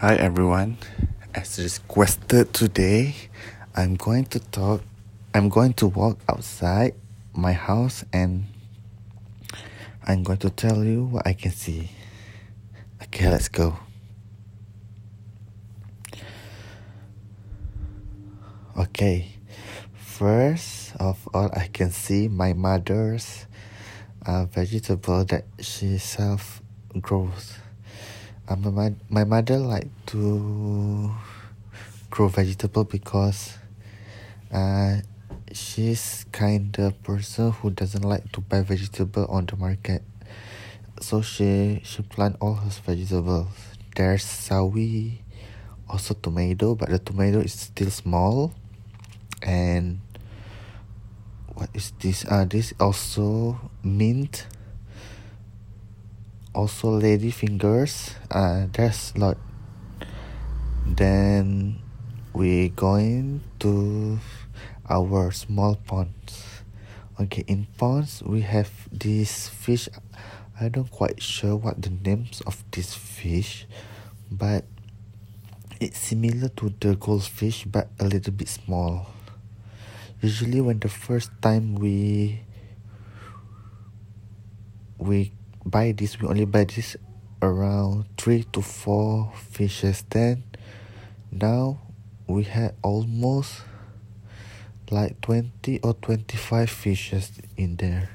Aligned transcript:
Hi 0.00 0.14
everyone. 0.16 0.76
As 1.34 1.58
requested 1.58 2.52
today, 2.52 3.16
I'm 3.74 3.96
going 3.96 4.26
to 4.26 4.40
talk 4.40 4.82
I'm 5.32 5.48
going 5.48 5.72
to 5.80 5.86
walk 5.86 6.18
outside 6.28 6.92
my 7.32 7.54
house 7.54 8.04
and 8.12 8.44
I'm 10.06 10.22
going 10.22 10.36
to 10.44 10.50
tell 10.50 10.84
you 10.84 11.04
what 11.04 11.26
I 11.26 11.32
can 11.32 11.50
see. 11.50 11.88
Okay, 13.04 13.30
let's 13.30 13.48
go. 13.48 13.78
Okay. 18.76 19.32
First 19.94 20.94
of 21.00 21.26
all, 21.32 21.48
I 21.56 21.68
can 21.72 21.90
see 21.90 22.28
my 22.28 22.52
mother's 22.52 23.46
uh, 24.26 24.44
vegetable 24.44 25.24
that 25.24 25.46
she 25.58 25.96
self 25.96 26.60
grows. 27.00 27.56
My, 28.48 28.94
my 29.10 29.24
mother 29.24 29.58
like 29.58 29.88
to 30.06 31.10
grow 32.10 32.28
vegetable 32.28 32.84
because 32.84 33.58
uh, 34.52 34.98
she's 35.50 36.24
kind 36.30 36.78
of 36.78 37.02
person 37.02 37.50
who 37.50 37.70
doesn't 37.70 38.04
like 38.04 38.30
to 38.32 38.40
buy 38.40 38.62
vegetable 38.62 39.26
on 39.26 39.46
the 39.46 39.56
market. 39.56 40.02
So 41.00 41.22
she 41.22 41.80
she 41.84 42.02
plant 42.02 42.36
all 42.40 42.54
her 42.54 42.70
vegetables. 42.70 43.48
There's 43.96 44.24
sawi, 44.24 45.18
also 45.88 46.14
tomato, 46.14 46.74
but 46.74 46.90
the 46.90 46.98
tomato 46.98 47.40
is 47.40 47.52
still 47.52 47.90
small. 47.90 48.54
And 49.42 50.00
what 51.54 51.70
is 51.74 51.92
this? 51.98 52.24
Uh, 52.24 52.44
this 52.44 52.72
also 52.78 53.58
mint. 53.82 54.46
Also 56.56 56.88
lady 56.88 57.28
fingers. 57.30 58.16
Uh, 58.32 58.64
there's 58.72 59.12
lot. 59.12 59.36
Then 60.88 61.84
we 62.32 62.72
going 62.72 63.44
to 63.60 64.16
our 64.88 65.28
small 65.32 65.76
ponds. 65.76 66.64
Okay, 67.20 67.44
in 67.44 67.68
ponds 67.76 68.22
we 68.24 68.40
have 68.40 68.72
this 68.88 69.52
fish. 69.52 69.92
I 70.58 70.72
don't 70.72 70.90
quite 70.90 71.20
sure 71.20 71.56
what 71.56 71.82
the 71.82 71.92
names 71.92 72.40
of 72.48 72.64
this 72.72 72.96
fish, 72.96 73.68
but 74.32 74.64
it's 75.76 75.98
similar 76.00 76.48
to 76.56 76.72
the 76.80 76.96
goldfish 76.96 77.68
but 77.68 77.92
a 78.00 78.08
little 78.08 78.32
bit 78.32 78.48
small. 78.48 79.12
Usually 80.22 80.62
when 80.62 80.80
the 80.80 80.88
first 80.88 81.28
time 81.42 81.74
we 81.76 82.40
we 84.96 85.36
buy 85.66 85.90
this 85.90 86.20
we 86.20 86.28
only 86.28 86.46
buy 86.46 86.64
this 86.64 86.96
around 87.42 88.06
three 88.16 88.44
to 88.54 88.62
four 88.62 89.32
fishes. 89.34 90.04
Then 90.08 90.44
now 91.30 91.82
we 92.26 92.44
had 92.44 92.74
almost 92.82 93.62
like 94.90 95.20
20 95.20 95.80
or 95.82 95.94
25 95.94 96.70
fishes 96.70 97.32
in 97.56 97.76
there. 97.76 98.10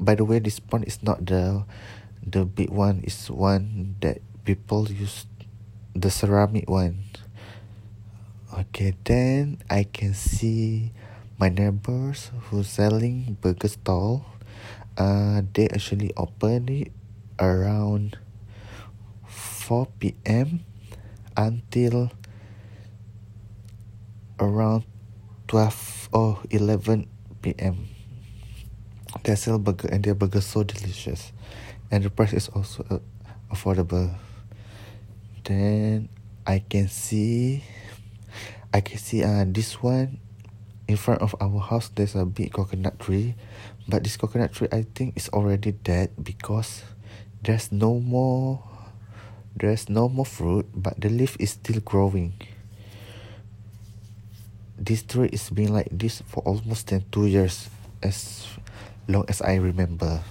By 0.00 0.14
the 0.14 0.24
way 0.24 0.38
this 0.38 0.58
pond 0.58 0.88
is 0.88 1.02
not 1.02 1.26
the 1.26 1.64
the 2.24 2.44
big 2.48 2.70
one. 2.70 3.04
Is 3.04 3.30
one 3.30 3.96
that 4.00 4.24
people 4.44 4.88
use 4.88 5.26
the 5.94 6.10
ceramic 6.10 6.70
one. 6.70 7.04
Okay 8.48 8.96
then 9.04 9.60
i 9.68 9.84
can 9.84 10.14
see 10.14 10.90
my 11.38 11.48
neighbors 11.48 12.32
who 12.48 12.64
selling 12.64 13.36
burger 13.40 13.68
stall 13.68 14.24
uh 14.98 15.42
they 15.54 15.68
actually 15.68 16.12
open 16.16 16.68
it 16.68 16.92
around 17.38 18.18
4 19.26 19.86
p.m 19.98 20.66
until 21.38 22.10
around 24.40 24.84
12 25.46 26.08
or 26.12 26.38
11 26.50 27.06
p.m. 27.42 27.86
They 29.22 29.34
sell 29.36 29.58
burger 29.58 29.88
and 29.88 30.02
their 30.04 30.14
burger 30.14 30.40
so 30.40 30.62
delicious, 30.62 31.32
and 31.90 32.04
the 32.04 32.10
price 32.10 32.32
is 32.32 32.48
also 32.48 32.84
uh, 32.90 32.98
affordable. 33.54 34.14
Then 35.44 36.08
I 36.46 36.58
can 36.58 36.88
see, 36.88 37.64
I 38.74 38.80
can 38.80 38.98
see 38.98 39.22
uh 39.22 39.44
this 39.46 39.80
one, 39.82 40.18
in 40.88 40.96
front 40.96 41.22
of 41.22 41.36
our 41.40 41.60
house. 41.60 41.88
There's 41.94 42.16
a 42.16 42.24
big 42.24 42.52
coconut 42.52 42.98
tree, 42.98 43.36
but 43.86 44.02
this 44.02 44.16
coconut 44.16 44.52
tree 44.52 44.68
I 44.72 44.86
think 44.94 45.16
is 45.16 45.28
already 45.28 45.72
dead 45.72 46.10
because 46.20 46.82
there's 47.44 47.70
no 47.70 48.00
more, 48.00 48.64
there's 49.54 49.88
no 49.88 50.08
more 50.08 50.26
fruit, 50.26 50.66
but 50.74 51.00
the 51.00 51.08
leaf 51.08 51.36
is 51.38 51.50
still 51.50 51.80
growing 51.80 52.34
this 54.78 55.02
tree 55.02 55.28
is 55.32 55.50
been 55.50 55.74
like 55.74 55.90
this 55.90 56.22
for 56.22 56.40
almost 56.46 56.86
than 56.86 57.04
two 57.10 57.26
years 57.26 57.68
as 58.02 58.46
long 59.08 59.24
as 59.28 59.42
I 59.42 59.56
remember. 59.56 60.22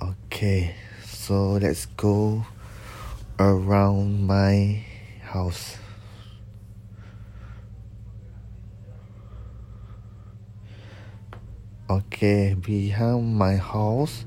Okay, 0.00 0.74
so 1.04 1.60
let's 1.60 1.86
go 1.86 2.44
around 3.38 4.26
my 4.26 4.82
house. 5.20 5.76
Okay, 11.92 12.56
behind 12.56 13.36
my 13.36 13.60
house, 13.60 14.24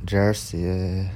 there's 0.00 0.56
a 0.56 1.12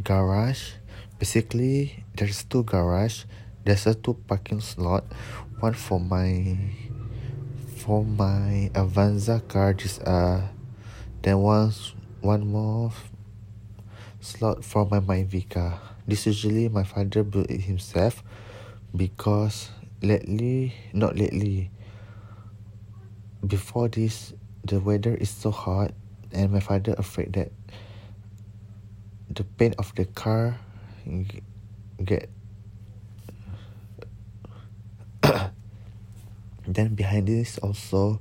garage. 0.00 0.80
Basically, 1.20 2.00
there's 2.16 2.40
two 2.48 2.64
garage. 2.64 3.28
There's 3.68 3.84
a 3.84 3.92
two 3.92 4.16
parking 4.24 4.64
slot. 4.64 5.04
One 5.60 5.76
for 5.76 6.00
my 6.00 6.56
for 7.84 8.00
my 8.00 8.72
avanza 8.72 9.44
car 9.44 9.76
this 9.76 10.00
uh 10.00 10.40
then 11.20 11.44
one 11.44 11.68
one 12.24 12.48
more 12.48 12.96
slot 14.24 14.64
for 14.64 14.88
my 14.88 15.04
Myvi 15.04 15.44
car 15.44 15.76
this 16.08 16.24
usually 16.24 16.72
my 16.72 16.80
father 16.80 17.20
built 17.28 17.52
it 17.52 17.68
himself 17.68 18.24
because 18.96 19.68
lately 20.00 20.72
not 20.96 21.12
lately 21.12 21.68
before 23.46 23.88
this 23.88 24.32
the 24.64 24.80
weather 24.80 25.14
is 25.14 25.30
so 25.30 25.50
hot 25.50 25.92
and 26.32 26.52
my 26.52 26.60
father 26.60 26.94
afraid 26.98 27.32
that 27.34 27.52
the 29.30 29.44
paint 29.44 29.74
of 29.78 29.94
the 29.94 30.04
car 30.04 30.58
get 32.04 32.30
then 36.66 36.94
behind 36.94 37.28
this 37.28 37.58
also 37.58 38.20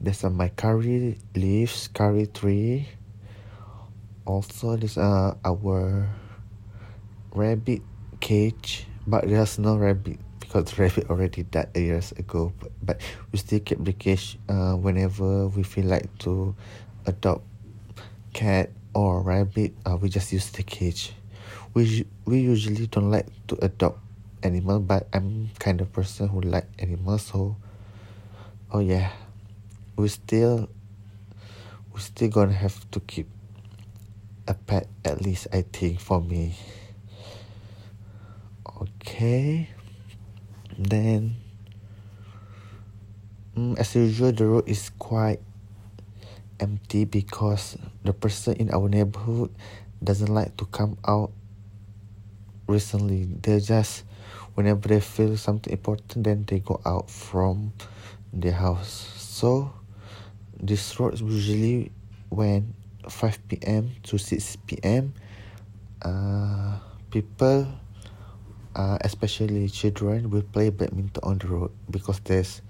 there's 0.00 0.24
a 0.24 0.30
my 0.30 0.48
curry 0.48 1.16
leaves 1.34 1.88
curry 1.88 2.26
tree. 2.26 2.88
Also 4.26 4.76
there's 4.76 4.98
uh, 4.98 5.34
our 5.44 6.08
rabbit 7.32 7.80
cage 8.20 8.86
but 9.06 9.26
there's 9.28 9.58
no 9.58 9.76
rabbit 9.76 10.18
the 10.62 10.74
rabbit 10.82 11.10
already 11.10 11.42
died 11.44 11.68
years 11.74 12.12
ago 12.12 12.52
but, 12.60 12.70
but 12.82 13.00
we 13.32 13.38
still 13.38 13.60
keep 13.60 13.82
the 13.84 13.92
cage 13.92 14.38
uh, 14.48 14.74
whenever 14.74 15.48
we 15.48 15.62
feel 15.62 15.86
like 15.86 16.06
to 16.18 16.54
adopt 17.06 17.42
cat 18.32 18.70
or 18.94 19.22
rabbit 19.22 19.74
uh, 19.86 19.96
we 19.96 20.08
just 20.08 20.32
use 20.32 20.50
the 20.50 20.62
cage. 20.62 21.12
We 21.74 22.06
we 22.24 22.40
usually 22.40 22.86
don't 22.86 23.10
like 23.10 23.26
to 23.48 23.58
adopt 23.64 23.98
animal 24.44 24.78
but 24.78 25.08
i'm 25.12 25.48
kind 25.58 25.80
of 25.80 25.90
person 25.90 26.28
who 26.28 26.40
like 26.42 26.66
animals 26.78 27.22
so 27.22 27.56
oh 28.72 28.80
yeah. 28.80 29.10
We 29.96 30.08
still 30.08 30.68
we 31.92 32.00
still 32.00 32.28
gonna 32.28 32.52
have 32.52 32.90
to 32.90 33.00
keep 33.00 33.28
a 34.48 34.54
pet 34.54 34.88
at 35.04 35.22
least 35.22 35.46
I 35.52 35.62
think 35.62 36.00
for 36.00 36.20
me. 36.20 36.54
Okay 38.82 39.70
then 40.78 41.36
mm, 43.56 43.78
as 43.78 43.94
usual 43.94 44.32
the 44.32 44.46
road 44.46 44.68
is 44.68 44.90
quite 44.98 45.40
empty 46.60 47.04
because 47.04 47.76
the 48.04 48.12
person 48.12 48.54
in 48.56 48.70
our 48.70 48.88
neighborhood 48.88 49.50
doesn't 50.02 50.32
like 50.32 50.56
to 50.56 50.64
come 50.66 50.96
out 51.06 51.32
recently 52.66 53.24
they 53.42 53.60
just 53.60 54.04
whenever 54.54 54.88
they 54.88 55.00
feel 55.00 55.36
something 55.36 55.72
important 55.72 56.24
then 56.24 56.44
they 56.46 56.60
go 56.60 56.80
out 56.86 57.10
from 57.10 57.72
the 58.32 58.50
house. 58.50 59.12
So 59.16 59.72
this 60.60 60.98
road 60.98 61.14
is 61.14 61.22
usually 61.22 61.92
when 62.30 62.74
5 63.08 63.48
p.m. 63.48 63.90
to 64.04 64.18
6 64.18 64.56
p.m. 64.66 65.14
Uh, 66.02 66.78
people, 67.10 67.68
uh, 68.74 68.98
especially 69.00 69.68
children, 69.68 70.30
will 70.30 70.42
play 70.42 70.70
badminton 70.70 71.22
on 71.22 71.38
the 71.38 71.48
road 71.48 71.70
because 71.90 72.20
there's 72.20 72.62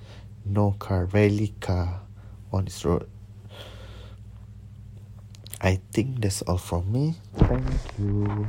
no 0.44 0.76
car, 0.78 1.06
rarely 1.06 1.54
car 1.60 2.00
on 2.52 2.64
this 2.64 2.84
road. 2.84 3.08
I 5.60 5.80
think 5.92 6.20
that's 6.20 6.42
all 6.42 6.58
from 6.58 6.92
me. 6.92 7.14
Thank 7.36 7.64
you. 7.98 8.46